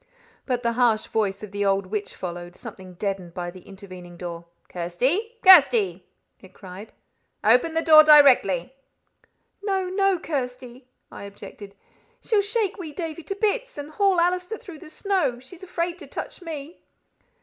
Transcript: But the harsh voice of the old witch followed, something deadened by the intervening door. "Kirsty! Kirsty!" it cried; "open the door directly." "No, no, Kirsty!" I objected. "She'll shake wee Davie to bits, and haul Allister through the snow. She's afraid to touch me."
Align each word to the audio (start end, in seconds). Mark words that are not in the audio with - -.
But 0.47 0.63
the 0.63 0.71
harsh 0.73 1.05
voice 1.05 1.43
of 1.43 1.51
the 1.51 1.63
old 1.63 1.85
witch 1.85 2.15
followed, 2.15 2.55
something 2.55 2.95
deadened 2.95 3.35
by 3.35 3.51
the 3.51 3.61
intervening 3.61 4.17
door. 4.17 4.45
"Kirsty! 4.67 5.37
Kirsty!" 5.43 6.07
it 6.39 6.55
cried; 6.55 6.91
"open 7.43 7.75
the 7.75 7.83
door 7.83 8.03
directly." 8.03 8.73
"No, 9.61 9.89
no, 9.89 10.17
Kirsty!" 10.17 10.87
I 11.11 11.25
objected. 11.25 11.75
"She'll 12.19 12.41
shake 12.41 12.79
wee 12.79 12.91
Davie 12.93 13.21
to 13.21 13.35
bits, 13.35 13.77
and 13.77 13.91
haul 13.91 14.19
Allister 14.19 14.57
through 14.57 14.79
the 14.79 14.89
snow. 14.89 15.39
She's 15.39 15.61
afraid 15.61 15.99
to 15.99 16.07
touch 16.07 16.41
me." 16.41 16.81